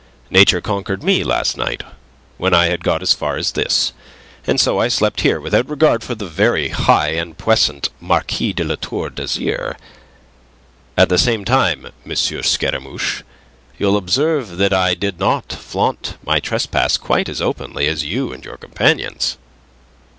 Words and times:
Nature 0.31 0.61
conquered 0.61 1.03
me 1.03 1.23
last 1.23 1.55
night 1.55 1.83
when 2.39 2.55
I 2.55 2.69
had 2.69 2.83
got 2.83 3.03
as 3.03 3.13
far 3.13 3.37
as 3.37 3.51
this. 3.51 3.93
And 4.47 4.59
so 4.59 4.79
I 4.79 4.87
slept 4.87 5.21
here 5.21 5.39
without 5.39 5.69
regard 5.69 6.03
for 6.03 6.15
the 6.15 6.25
very 6.25 6.69
high 6.69 7.09
and 7.09 7.37
puissant 7.37 7.89
Marquis 7.99 8.51
de 8.51 8.63
La 8.63 8.77
Tour 8.77 9.11
d'Azyr. 9.11 9.75
At 10.97 11.09
the 11.09 11.19
same 11.19 11.45
time, 11.45 11.91
M. 12.03 12.15
Scaramouche, 12.15 13.21
you'll 13.77 13.95
observe 13.95 14.57
that 14.57 14.73
I 14.73 14.95
did 14.95 15.19
not 15.19 15.53
flaunt 15.53 16.17
my 16.25 16.39
trespass 16.39 16.97
quite 16.97 17.29
as 17.29 17.39
openly 17.39 17.85
as 17.85 18.03
you 18.03 18.33
and 18.33 18.43
your 18.43 18.57
companions." 18.57 19.37